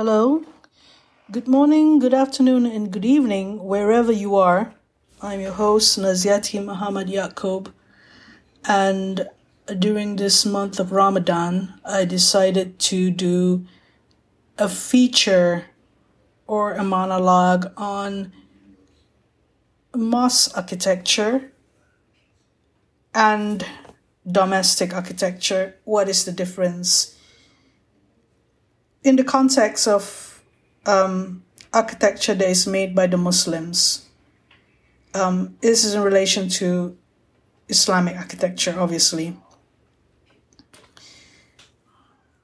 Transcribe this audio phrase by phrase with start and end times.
[0.00, 0.42] Hello.
[1.30, 4.72] Good morning, good afternoon, and good evening, wherever you are.
[5.20, 7.70] I'm your host, Naziati Muhammad Yaqub.
[8.64, 9.28] And
[9.78, 13.66] during this month of Ramadan, I decided to do
[14.56, 15.66] a feature
[16.46, 18.32] or a monologue on
[19.94, 21.52] mosque architecture
[23.14, 23.66] and
[24.26, 25.74] domestic architecture.
[25.84, 27.19] What is the difference?
[29.02, 30.42] In the context of
[30.86, 31.42] um,
[31.72, 34.08] architecture that is made by the Muslims,
[35.14, 36.96] um, this is in relation to
[37.68, 39.36] Islamic architecture, obviously.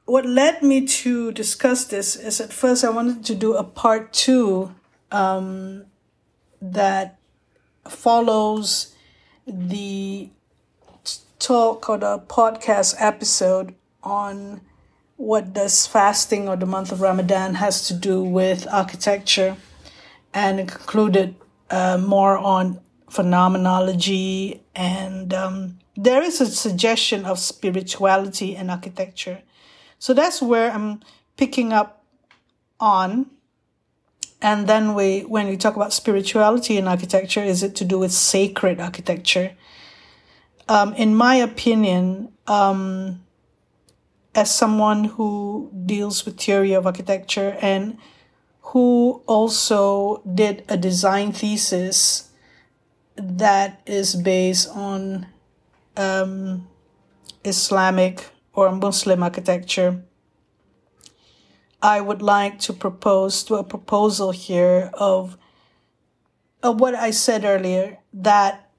[0.06, 4.12] What led me to discuss this is at first I wanted to do a part
[4.12, 4.72] two
[5.10, 5.84] um,
[6.62, 7.18] that
[7.88, 8.94] follows
[9.46, 10.30] the
[11.38, 14.60] talk or the podcast episode on
[15.16, 19.56] what does fasting or the month of Ramadan has to do with architecture,
[20.34, 21.34] and concluded
[21.70, 29.42] uh, more on phenomenology and um, there is a suggestion of spirituality and architecture.
[29.98, 31.00] So that's where I'm
[31.36, 32.04] picking up
[32.78, 33.30] on.
[34.42, 38.12] And then we, when we talk about spirituality and architecture, is it to do with
[38.12, 39.56] sacred architecture?
[40.68, 43.24] Um, in my opinion, um,
[44.36, 47.96] as someone who deals with theory of architecture and
[48.60, 52.30] who also did a design thesis
[53.16, 55.26] that is based on
[55.96, 56.68] um,
[57.44, 60.04] Islamic or Muslim architecture.
[61.80, 65.38] I would like to propose to a proposal here of,
[66.62, 68.70] of what I said earlier that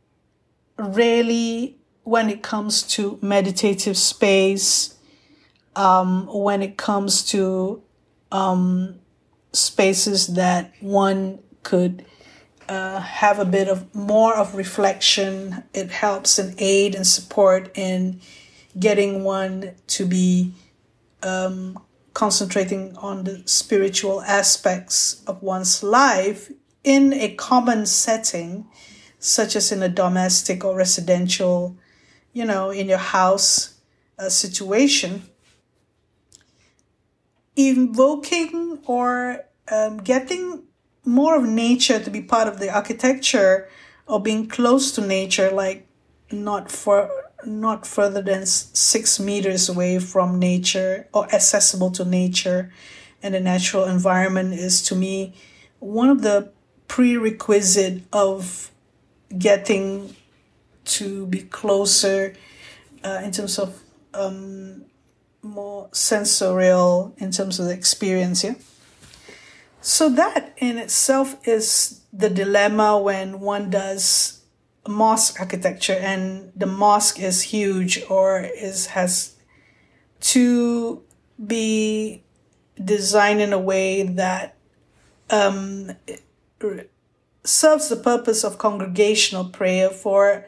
[0.78, 4.97] really, when it comes to meditative space,
[5.78, 7.82] um, when it comes to
[8.32, 8.96] um,
[9.54, 12.04] spaces that one could
[12.68, 15.64] uh, have a bit of more of reflection.
[15.74, 18.20] It helps and aid and support in
[18.78, 20.52] getting one to be
[21.22, 21.80] um,
[22.14, 26.52] concentrating on the spiritual aspects of one's life
[26.84, 28.66] in a common setting,
[29.20, 31.78] such as in a domestic or residential,
[32.34, 33.76] you know, in your house
[34.18, 35.22] uh, situation.
[37.58, 40.64] Invoking or um, getting
[41.04, 43.68] more of nature to be part of the architecture
[44.06, 45.88] or being close to nature, like
[46.32, 47.10] not for
[47.46, 52.72] not further than six meters away from nature or accessible to nature
[53.22, 55.34] and the natural environment is to me
[55.80, 56.52] one of the
[56.88, 58.72] prerequisite of
[59.38, 60.16] getting
[60.86, 62.34] to be closer
[63.04, 63.82] uh, in terms of
[64.14, 64.86] um,
[65.48, 68.56] more sensorial in terms of the experience yeah?
[69.82, 74.42] So that in itself is the dilemma when one does
[74.88, 79.36] mosque architecture and the mosque is huge or is has
[80.20, 81.04] to
[81.46, 82.24] be
[82.84, 84.56] designed in a way that
[85.30, 85.92] um,
[87.44, 90.46] serves the purpose of congregational prayer for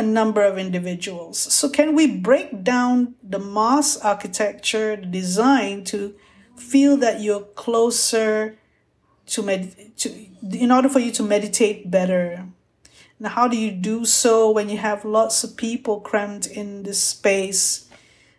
[0.00, 1.38] a number of individuals.
[1.38, 6.14] So, can we break down the mosque architecture, design to
[6.56, 8.58] feel that you're closer
[9.26, 10.08] to med to
[10.42, 12.46] in order for you to meditate better
[13.18, 17.00] and how do you do so when you have lots of people crammed in this
[17.00, 17.88] space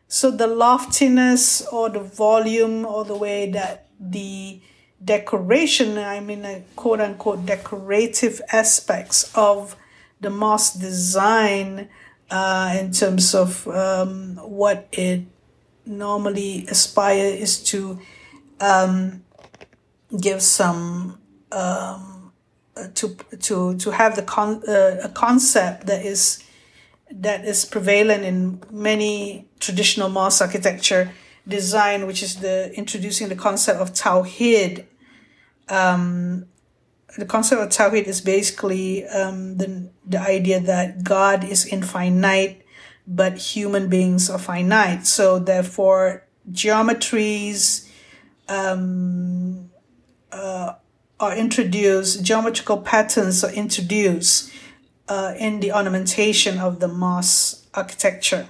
[0.08, 4.60] so the loftiness or the volume or the way that the
[5.04, 9.76] decoration i mean a quote unquote decorative aspects of
[10.22, 11.90] the mosque design
[12.30, 15.24] uh, in terms of um, what it
[15.86, 18.00] normally aspire is to
[18.60, 19.24] um,
[20.20, 21.20] give some
[21.52, 22.32] um,
[22.94, 26.44] to to to have the con- uh, a concept that is
[27.12, 31.12] that is prevalent in many traditional mosque architecture
[31.48, 34.86] design, which is the introducing the concept of tawhid.
[35.68, 36.46] Um,
[37.18, 42.66] the concept of tawhid is basically um, the the idea that God is infinite,
[43.08, 45.06] but human beings are finite.
[45.06, 47.90] So therefore, geometries,
[48.48, 49.70] um,
[50.32, 50.74] uh,
[51.20, 54.52] are introduced, geometrical patterns are introduced
[55.08, 58.48] uh, in the ornamentation of the mosque architecture.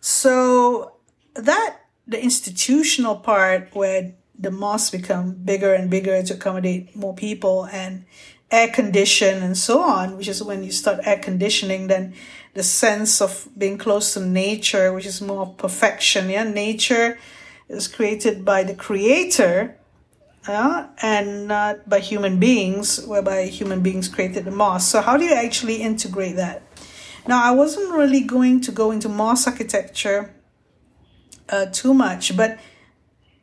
[0.00, 0.94] So
[1.34, 7.66] that the institutional part where the mosques become bigger and bigger to accommodate more people
[7.66, 8.04] and
[8.50, 12.14] air condition and so on, which is when you start air conditioning, then
[12.54, 16.30] the sense of being close to nature, which is more perfection.
[16.30, 17.18] Yeah, nature
[17.68, 19.76] is created by the creator
[20.48, 24.90] uh, and not by human beings, whereby human beings created the mosque.
[24.90, 26.62] So, how do you actually integrate that?
[27.28, 30.34] Now, I wasn't really going to go into mosque architecture
[31.50, 32.58] uh, too much, but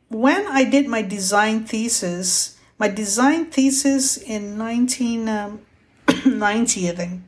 [0.08, 7.22] when I did my design thesis, my design thesis in 1990, um, I think,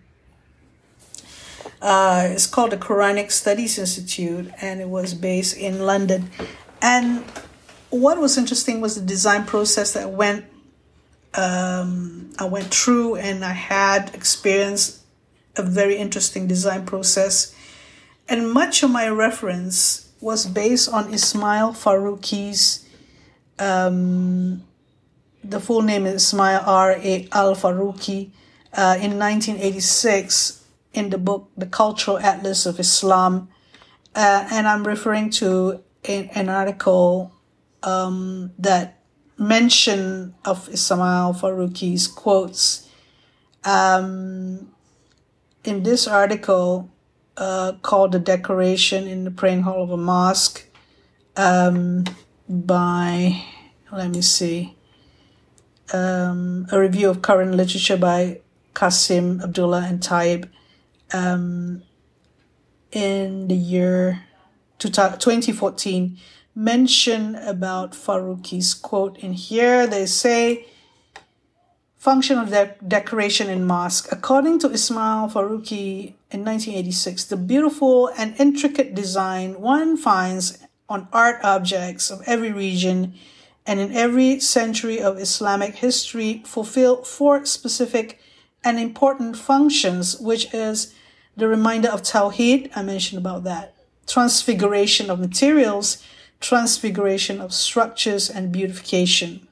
[1.82, 6.30] uh, it's called the Quranic Studies Institute, and it was based in London.
[6.82, 7.24] And
[7.90, 10.44] what was interesting was the design process that went
[11.34, 15.00] um, I went through, and I had experienced
[15.56, 17.54] a very interesting design process.
[18.28, 22.86] And much of my reference was based on Ismail Faruqi's.
[23.58, 24.62] Um,
[25.42, 26.92] the full name is Ismail R.
[26.92, 27.28] A.
[27.32, 28.30] Al Faruqi.
[28.72, 33.48] Uh, in 1986, in the book The Cultural Atlas of Islam,
[34.14, 37.32] uh, and I'm referring to an article
[37.82, 39.00] um, that
[39.36, 42.88] mention of Ismail Faruqi's quotes.
[43.64, 44.70] Um,
[45.64, 46.90] in this article
[47.36, 50.66] uh, called The Decoration in the Praying Hall of a Mosque
[51.36, 52.04] um,
[52.48, 53.42] by,
[53.92, 54.76] let me see,
[55.92, 58.40] um, a review of current literature by
[58.74, 60.48] Qasim Abdullah and Taib
[61.12, 61.82] um,
[62.92, 64.24] in the year
[64.78, 66.18] 2014
[66.54, 69.86] mention about Faruqi's quote in here.
[69.86, 70.66] They say,
[71.96, 74.08] function of de- decoration in mosque.
[74.10, 81.40] According to Ismail Faruqi in 1986, the beautiful and intricate design one finds on art
[81.42, 83.14] objects of every region
[83.66, 88.20] and in every century of Islamic history fulfill four specific
[88.64, 90.94] and important functions, which is
[91.36, 93.74] the reminder of Tawheed, I mentioned about that,
[94.06, 96.04] transfiguration of materials,
[96.40, 99.46] transfiguration of structures, and beautification.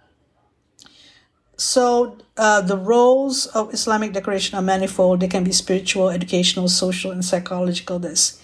[1.59, 5.19] So, uh, the roles of Islamic decoration are manifold.
[5.21, 7.99] They can be spiritual, educational, social, and psychological.
[7.99, 8.41] This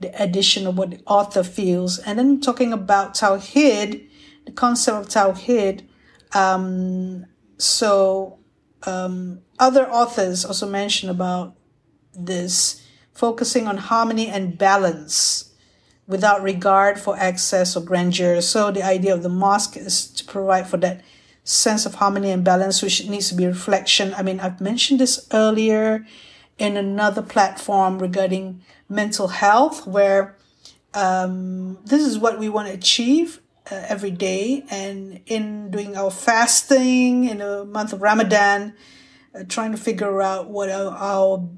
[0.00, 1.98] the addition of what the author feels.
[1.98, 4.06] And then talking about Tawhid,
[4.44, 5.86] the concept of Tawhid.
[6.34, 7.26] Um,
[7.56, 8.38] so,
[8.84, 11.56] um, other authors also mention about
[12.14, 15.52] this focusing on harmony and balance
[16.06, 18.40] without regard for excess or grandeur.
[18.40, 21.02] So the idea of the mosque is to provide for that
[21.48, 24.12] sense of harmony and balance, which needs to be reflection.
[24.14, 26.06] I mean, I've mentioned this earlier
[26.58, 30.36] in another platform regarding mental health, where
[30.92, 33.40] um, this is what we want to achieve
[33.70, 34.64] uh, every day.
[34.68, 38.74] And in doing our fasting in the month of Ramadan,
[39.34, 41.48] uh, trying to figure out what are our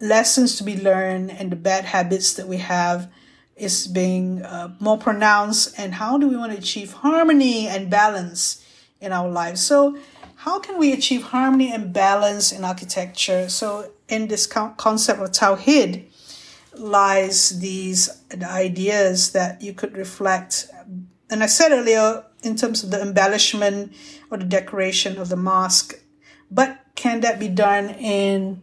[0.00, 3.10] lessons to be learned and the bad habits that we have
[3.56, 8.63] is being uh, more pronounced and how do we want to achieve harmony and balance
[9.00, 9.60] in our lives.
[9.64, 9.96] So
[10.36, 13.48] how can we achieve harmony and balance in architecture?
[13.48, 16.04] So in this concept of tawhid
[16.74, 18.10] lies these
[18.42, 20.68] ideas that you could reflect.
[21.30, 23.92] And i said earlier in terms of the embellishment
[24.30, 25.94] or the decoration of the mosque
[26.50, 28.62] but can that be done in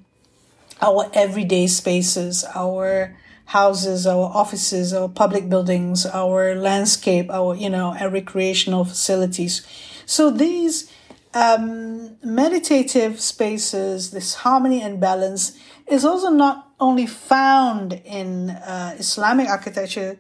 [0.82, 7.96] our everyday spaces, our houses, our offices, our public buildings, our landscape, our, you know,
[8.00, 9.66] our recreational facilities.
[10.06, 10.92] So these
[11.34, 19.48] um, meditative spaces, this harmony and balance is also not only found in uh, Islamic
[19.48, 20.18] architecture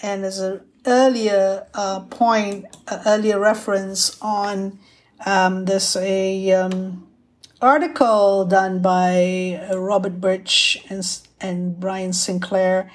[0.00, 4.78] and as an earlier uh, point, uh, earlier reference on
[5.26, 7.06] um, this a um,
[7.60, 11.04] article done by uh, Robert Birch and,
[11.40, 12.90] and Brian Sinclair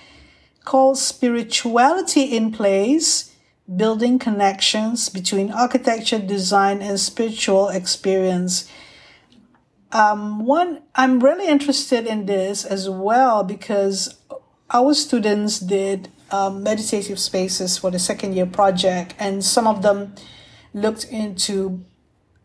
[0.63, 3.32] called Spirituality in Place
[3.67, 8.69] Building Connections Between Architecture, Design, and Spiritual Experience.
[9.91, 14.17] Um, one, I'm really interested in this as well because
[14.69, 20.15] our students did um, meditative spaces for the second year project, and some of them
[20.73, 21.85] looked into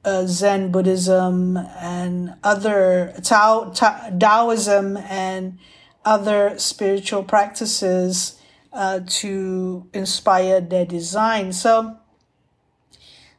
[0.04, 5.58] uh, Zen Buddhism and other Tao, Taoism and
[6.04, 8.37] other spiritual practices
[8.78, 11.52] uh, to inspire their design.
[11.52, 11.98] So,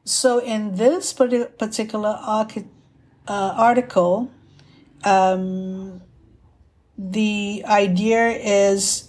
[0.03, 2.46] so in this particular uh,
[3.27, 4.31] article,
[5.05, 6.01] um,
[6.98, 9.05] the idea is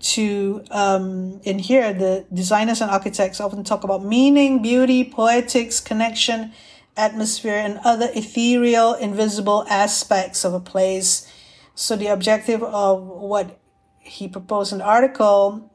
[0.00, 6.52] to um, in here the designers and architects often talk about meaning beauty poetics connection
[6.98, 11.32] atmosphere, and other ethereal, invisible aspects of a place.
[11.74, 13.60] So the objective of what
[14.08, 15.70] he proposed an article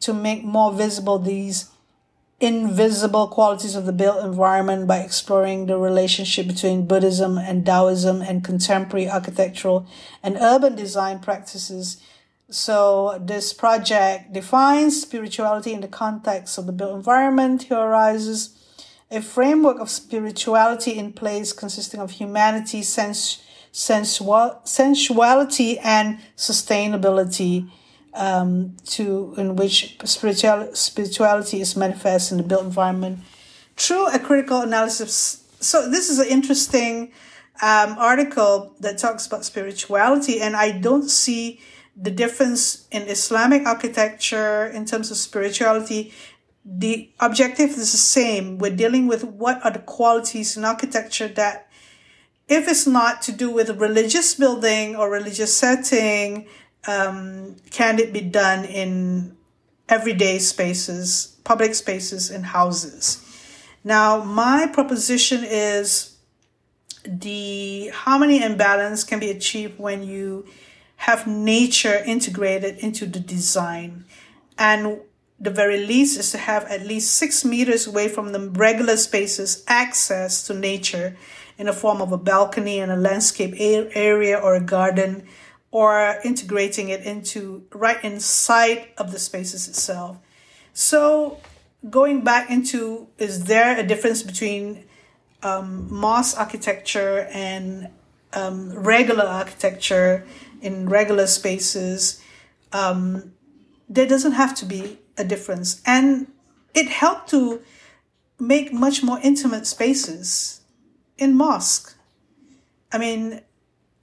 [0.00, 1.70] to make more visible these
[2.38, 8.44] invisible qualities of the built environment by exploring the relationship between Buddhism and Taoism and
[8.44, 9.86] contemporary architectural
[10.22, 12.02] and urban design practices.
[12.50, 18.50] So this project defines spirituality in the context of the built environment, theorizes
[19.10, 23.42] a framework of spirituality in place consisting of humanity, sense,
[23.76, 27.70] sensual, sensuality, and sustainability
[28.14, 33.18] um, to in which spiritual, spirituality is manifest in the built environment
[33.76, 35.44] through a critical analysis.
[35.60, 37.12] So this is an interesting
[37.60, 41.60] um, article that talks about spirituality, and I don't see
[41.94, 46.14] the difference in Islamic architecture in terms of spirituality.
[46.64, 48.56] The objective is the same.
[48.56, 51.65] We're dealing with what are the qualities in architecture that,
[52.48, 56.46] if it's not to do with a religious building or religious setting,
[56.86, 59.36] um, can it be done in
[59.88, 63.22] everyday spaces, public spaces, and houses?
[63.82, 66.16] Now, my proposition is
[67.04, 70.46] the harmony and balance can be achieved when you
[70.96, 74.04] have nature integrated into the design.
[74.58, 75.00] And
[75.38, 79.62] the very least is to have at least six meters away from the regular spaces
[79.68, 81.16] access to nature
[81.58, 85.26] in the form of a balcony and a landscape area or a garden
[85.70, 90.18] or integrating it into right inside of the spaces itself.
[90.72, 91.38] So
[91.88, 94.84] going back into is there a difference between
[95.42, 97.88] um, architecture and
[98.32, 100.26] um, regular architecture
[100.60, 102.22] in regular spaces?
[102.72, 103.32] Um,
[103.88, 106.26] there doesn't have to be a difference, and
[106.74, 107.62] it helped to
[108.38, 110.60] make much more intimate spaces
[111.18, 111.94] in mosque.
[112.92, 113.40] I mean,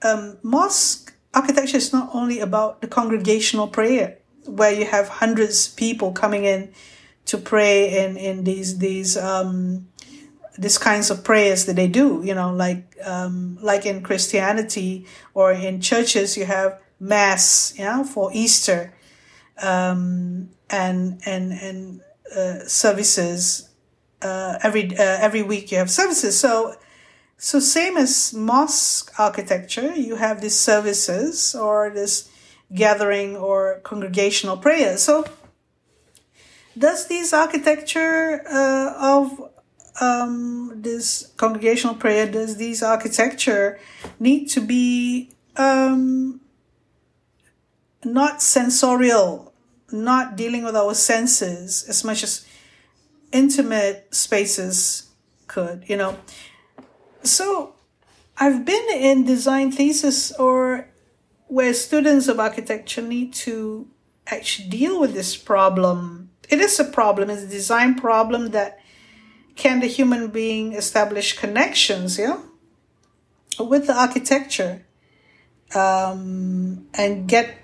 [0.02, 5.76] um, mosque architecture is not only about the congregational prayer where you have hundreds of
[5.76, 6.72] people coming in
[7.26, 9.88] to pray in, in these these um,
[10.58, 15.52] these kinds of prayers that they do you know like um, like in christianity or
[15.52, 18.94] in churches you have mass you know for easter
[19.62, 22.00] um, and and and
[22.36, 23.68] uh, services
[24.22, 26.74] uh, every uh, every week you have services so
[27.44, 32.30] so same as mosque architecture, you have these services or this
[32.74, 34.96] gathering or congregational prayer.
[34.96, 35.26] So
[36.78, 39.50] does this architecture uh, of
[40.00, 43.78] um, this congregational prayer, does this architecture
[44.18, 46.40] need to be um,
[48.06, 49.52] not sensorial,
[49.92, 52.46] not dealing with our senses as much as
[53.32, 55.10] intimate spaces
[55.46, 56.16] could, you know?
[57.24, 57.74] So
[58.36, 60.88] I've been in design thesis or
[61.46, 63.88] where students of architecture need to
[64.26, 66.30] actually deal with this problem.
[66.48, 68.78] It is a problem, it's a design problem that
[69.56, 72.40] can the human being establish connections, yeah,
[73.58, 74.84] with the architecture
[75.74, 77.56] um, and get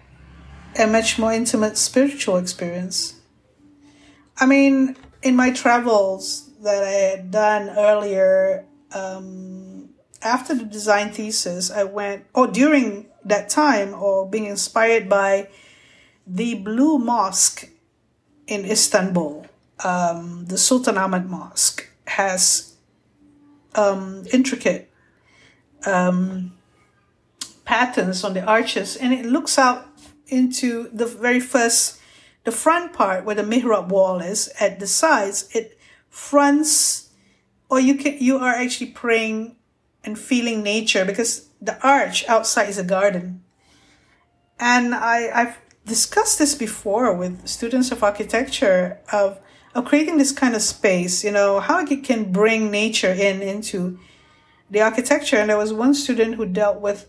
[0.78, 3.14] a much more intimate spiritual experience.
[4.38, 9.90] I mean, in my travels that I had done earlier, um,
[10.22, 15.48] after the design thesis, I went, or during that time, or being inspired by
[16.26, 17.68] the Blue Mosque
[18.46, 19.46] in Istanbul,
[19.84, 22.74] um, the Sultan Ahmed Mosque has
[23.74, 24.90] um, intricate
[25.86, 26.52] um,
[27.64, 29.86] patterns on the arches, and it looks out
[30.26, 31.98] into the very first,
[32.44, 34.48] the front part where the mihrab wall is.
[34.60, 35.78] At the sides, it
[36.08, 37.09] fronts
[37.70, 39.56] or you can you are actually praying
[40.04, 43.42] and feeling nature because the arch outside is a garden.
[44.58, 49.38] And i i've discussed this before with students of architecture of
[49.74, 53.98] of creating this kind of space you know how it can bring nature in into
[54.70, 55.36] the architecture.
[55.36, 57.08] And there was one student who dealt with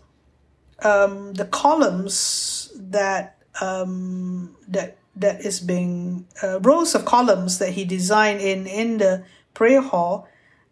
[0.82, 7.84] um, the columns that um, that that is being uh, rows of columns that he
[7.84, 10.26] designed in in the prayer hall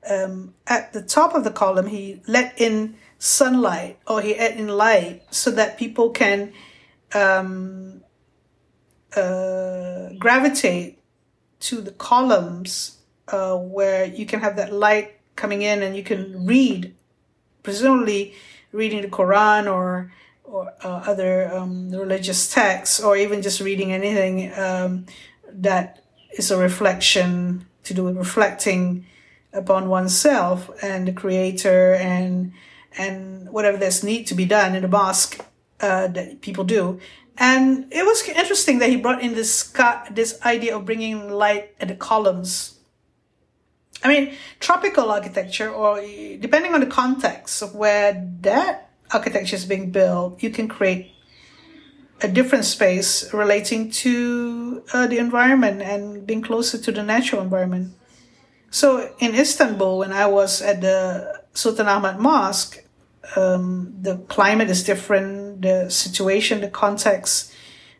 [0.09, 4.69] um, at the top of the column, he let in sunlight or he let in
[4.69, 6.53] light so that people can
[7.15, 8.03] um,
[9.17, 10.99] uh, gravitate
[11.61, 16.47] to the columns uh, where you can have that light coming in and you can
[16.47, 16.95] read,
[17.63, 18.35] presumably
[18.73, 20.13] reading the Quran or
[20.45, 25.07] or uh, other um, religious texts, or even just reading anything um,
[25.49, 26.03] that
[26.37, 29.07] is a reflection to do with reflecting
[29.53, 32.53] upon oneself and the creator and
[32.97, 35.41] and whatever there's need to be done in the mosque
[35.81, 36.99] uh, that people do.
[37.39, 39.73] And it was interesting that he brought in this
[40.11, 42.81] this idea of bringing light at the columns
[44.03, 49.91] I mean, tropical architecture, or depending on the context of where that architecture is being
[49.91, 51.13] built, you can create
[52.23, 57.93] a different space relating to uh, the environment and being closer to the natural environment.
[58.71, 62.85] So in Istanbul, when I was at the Sultan Ahmad Mosque,
[63.37, 67.53] um, the climate is different, the situation, the context,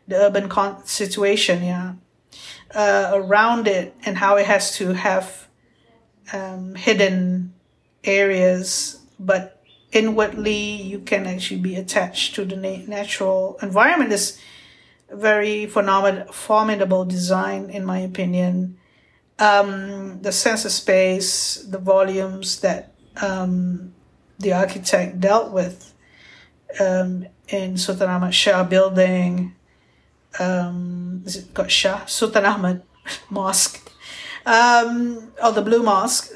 [0.07, 1.93] the urban con- situation, yeah,
[2.73, 5.47] uh, around it, and how it has to have
[6.33, 7.53] um, hidden
[8.03, 9.61] areas, but
[9.91, 14.11] inwardly you can actually be attached to the na- natural environment.
[14.11, 14.39] Is
[15.11, 18.77] very formid- formidable design, in my opinion.
[19.41, 23.93] Um, the sense of space, the volumes that um,
[24.37, 25.93] the architect dealt with
[26.79, 29.55] um, in Sultan Ahmad Shah building.
[30.39, 32.05] Um, is it got Shah?
[32.05, 32.83] Sultan Ahmad
[33.31, 33.81] Mosque.
[34.45, 36.31] Um, or the Blue Mosque.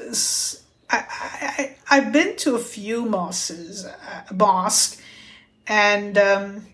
[0.90, 5.00] I, I, I've been to a few mosques, uh, mosque,
[5.66, 6.66] and um,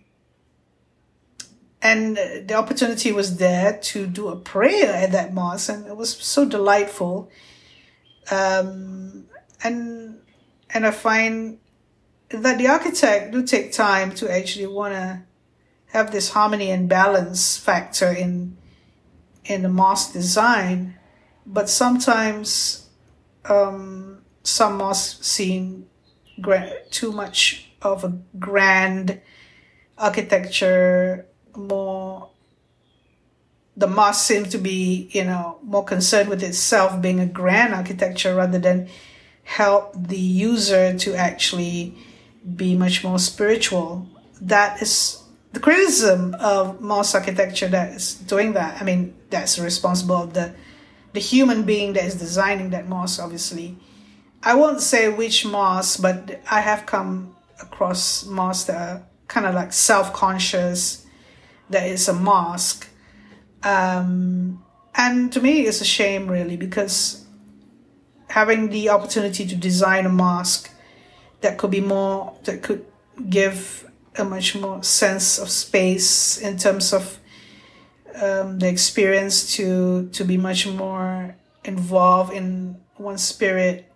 [1.92, 2.16] and
[2.48, 6.44] the opportunity was there to do a prayer at that mosque, and it was so
[6.44, 7.30] delightful.
[8.30, 9.26] Um,
[9.62, 10.20] and
[10.70, 11.58] and I find
[12.30, 15.22] that the architect do take time to actually want to
[15.86, 18.56] have this harmony and balance factor in
[19.44, 20.96] in the mosque design,
[21.44, 22.88] but sometimes
[23.44, 25.86] um, some mosques seem
[26.40, 29.20] gra- too much of a grand
[29.98, 32.28] architecture, more
[33.76, 38.34] the mosque seems to be, you know, more concerned with itself being a grand architecture
[38.34, 38.88] rather than
[39.44, 41.96] help the user to actually
[42.56, 44.06] be much more spiritual.
[44.40, 48.80] That is the criticism of mosque architecture that is doing that.
[48.80, 50.54] I mean, that's responsible of the
[51.12, 53.76] the human being that is designing that mosque, obviously.
[54.42, 59.54] I won't say which mosque, but I have come across mosques that are kind of
[59.54, 61.01] like self-conscious
[61.72, 62.88] that is a mosque.
[63.62, 67.24] Um, and to me, it's a shame, really, because
[68.28, 70.70] having the opportunity to design a mosque
[71.42, 72.84] that could be more that could
[73.28, 77.18] give a much more sense of space in terms of
[78.20, 83.92] um, the experience to to be much more involved in one spirit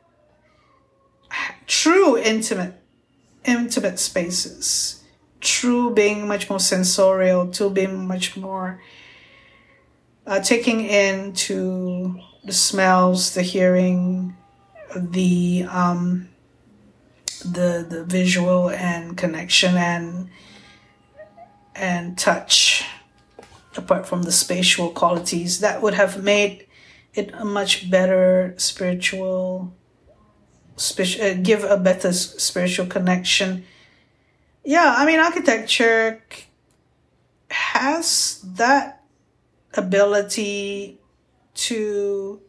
[1.67, 2.75] true intimate
[3.45, 5.03] intimate spaces
[5.47, 8.81] true being much more sensorial to being much more
[10.27, 14.37] uh, taking into the smells, the hearing,
[14.95, 16.29] the um,
[17.45, 20.29] the the visual and connection and
[21.75, 22.85] and touch
[23.77, 26.67] apart from the spatial qualities that would have made
[27.15, 29.73] it a much better spiritual
[30.99, 33.65] uh, give a better spiritual connection
[34.67, 36.23] yeah i mean architecture
[37.51, 39.03] has that
[39.75, 40.99] ability
[41.55, 42.41] to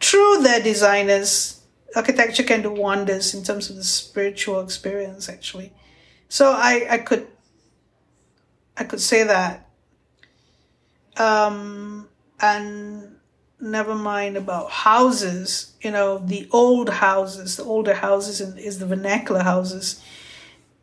[0.00, 1.56] through their designers
[1.96, 5.72] architecture can do wonders in terms of the spiritual experience actually.
[6.28, 7.26] So i i could
[8.76, 9.68] i could say that.
[11.16, 12.08] Um
[12.40, 13.16] and
[13.58, 18.86] never mind about houses you know the old houses the older houses and is the
[18.86, 20.02] vernacular houses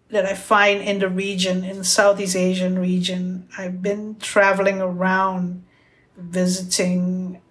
[0.09, 3.47] that i find in the region in the southeast asian region.
[3.57, 5.63] I've been traveling around
[6.17, 7.41] visiting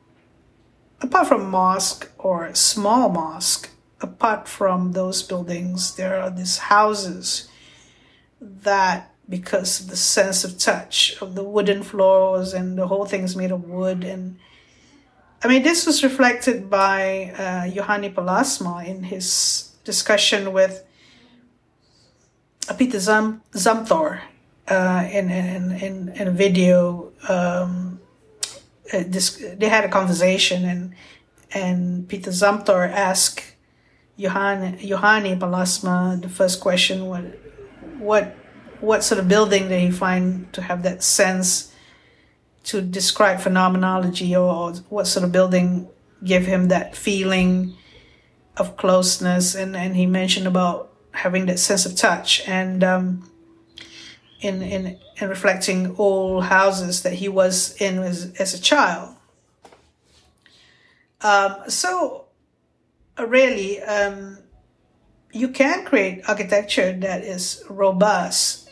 [1.02, 3.68] apart from mosque or small mosque,
[4.00, 7.48] apart from those buildings, there are these houses
[8.40, 13.22] that, because of the sense of touch of the wooden floors and the whole thing
[13.22, 14.38] is made of wood, and
[15.44, 20.84] I mean, this was reflected by uh, Juhani Pallasmaa in his discussion with
[22.78, 24.20] Peter Zam- Zumthor
[24.68, 28.00] uh, in, in, in, in a video um,
[28.92, 30.94] uh, this, they had a conversation and
[31.54, 33.54] and Peter Zumthor asked
[34.16, 37.24] Johan, Juhani Pallasmaa the first question what
[37.98, 38.36] what
[38.80, 41.72] what sort of building did he find to have that sense
[42.64, 45.88] to describe phenomenology or what sort of building
[46.24, 47.74] give him that feeling
[48.56, 49.54] of closeness?
[49.54, 53.30] And, and he mentioned about having that sense of touch and um,
[54.40, 59.14] in in reflecting all houses that he was in as, as a child.
[61.20, 62.24] Um, so,
[63.18, 64.38] uh, really, um,
[65.32, 68.70] you can create architecture that is robust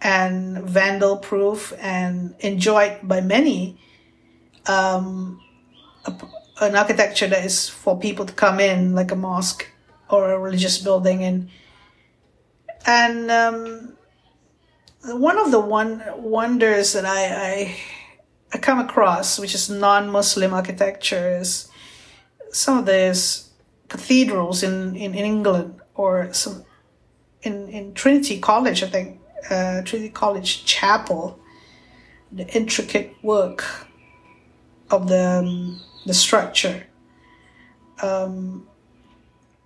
[0.00, 3.78] and vandal proof and enjoyed by many
[4.66, 5.40] um,
[6.60, 9.66] an architecture that is for people to come in, like a mosque
[10.10, 11.48] or a religious building, and
[12.86, 13.96] and um,
[15.04, 17.76] one of the one wonders that I, I
[18.52, 21.68] I come across, which is non-Muslim architecture, is
[22.50, 23.50] some of these
[23.88, 26.64] cathedrals in, in, in England or some
[27.42, 29.20] in, in Trinity College, I think,
[29.50, 31.38] uh, Trinity College Chapel,
[32.30, 33.64] the intricate work
[34.90, 36.86] of the um, the structure.
[38.02, 38.66] Um,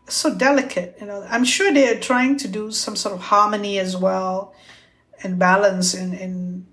[0.08, 1.26] so delicate, you know.
[1.30, 4.54] I'm sure they are trying to do some sort of harmony as well
[5.22, 6.66] and balance in in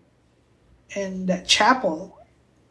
[0.96, 2.18] in that chapel.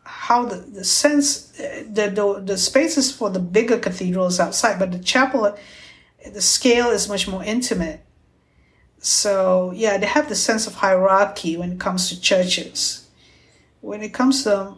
[0.04, 4.98] How the, the sense the, the the spaces for the bigger cathedrals outside, but the
[4.98, 5.56] chapel,
[6.32, 8.04] the scale is much more intimate.
[8.98, 13.08] So yeah, they have the sense of hierarchy when it comes to churches.
[13.80, 14.74] When it comes to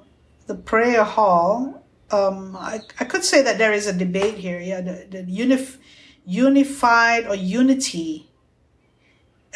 [0.47, 1.82] the prayer hall,
[2.13, 4.61] um, I, I could say that there is a debate here.
[4.61, 5.79] Yeah, the, the unif-
[6.25, 8.29] unified or unity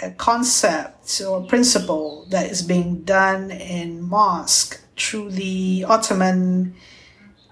[0.02, 6.74] a concept or principle that is being done in mosque through the Ottoman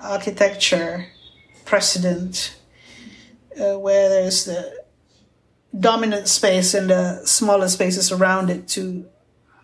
[0.00, 1.06] architecture
[1.64, 2.56] precedent,
[3.58, 4.84] uh, where there's the
[5.78, 9.08] dominant space and the smaller spaces around it to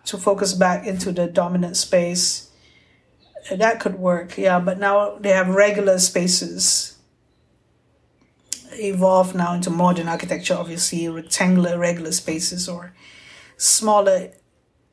[0.03, 2.49] to focus back into the dominant space.
[3.49, 4.59] That could work, yeah.
[4.59, 6.97] But now they have regular spaces
[8.73, 12.93] evolved now into modern architecture, obviously rectangular regular spaces or
[13.57, 14.31] smaller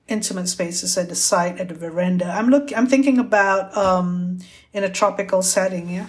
[0.08, 2.26] intimate spaces at the site at the veranda.
[2.26, 4.38] I'm look I'm thinking about um
[4.72, 6.06] in a tropical setting, yeah.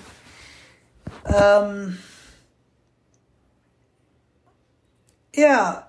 [1.26, 2.00] Um
[5.34, 5.84] yeah,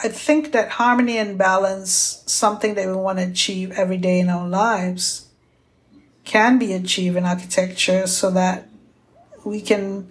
[0.00, 4.28] I think that harmony and balance, something that we want to achieve every day in
[4.28, 5.28] our lives,
[6.24, 8.68] can be achieved in architecture so that
[9.44, 10.10] we can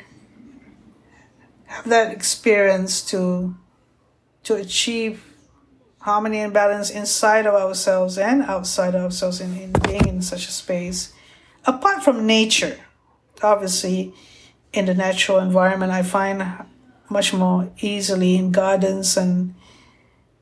[1.65, 3.55] have that experience to
[4.43, 5.23] to achieve
[5.99, 10.47] harmony and balance inside of ourselves and outside of ourselves in, in being in such
[10.47, 11.13] a space.
[11.65, 12.79] Apart from nature
[13.43, 14.13] obviously
[14.73, 16.43] in the natural environment i find
[17.11, 19.53] much more easily in gardens and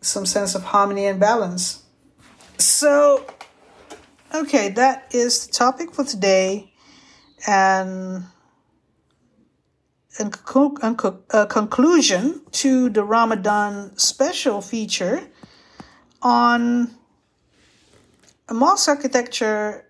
[0.01, 1.83] some sense of harmony and balance.
[2.57, 3.25] So
[4.33, 6.71] okay that is the topic for today.
[7.47, 8.25] And
[10.19, 10.31] in
[11.29, 15.21] a conclusion to the Ramadan special feature
[16.21, 16.93] on
[18.51, 19.85] mosque architecture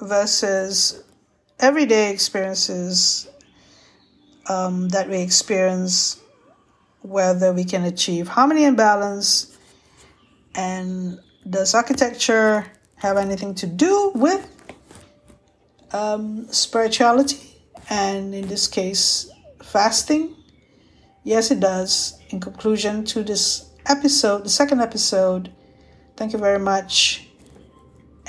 [0.00, 1.02] versus
[1.58, 3.28] everyday experiences
[4.48, 6.20] um, that we experience,
[7.00, 9.56] whether we can achieve harmony and balance,
[10.54, 14.50] and does architecture have anything to do with
[15.92, 17.54] um, spirituality?
[17.90, 19.30] and in this case,
[19.62, 20.34] fasting?
[21.22, 22.18] Yes, it does.
[22.30, 25.52] In conclusion to this episode, the second episode,
[26.16, 27.28] thank you very much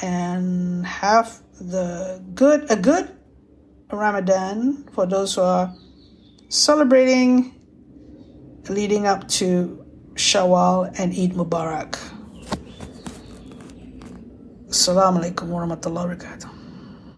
[0.02, 3.16] and have the good a good
[3.92, 5.74] Ramadan for those who are
[6.50, 7.56] celebrating
[8.68, 12.15] leading up to Shawwal and Eid Mubarak.
[14.76, 16.55] Assalamu alaikum warahmatullahi wabarakatuh.